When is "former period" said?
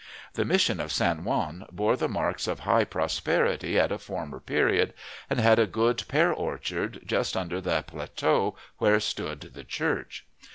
3.99-4.95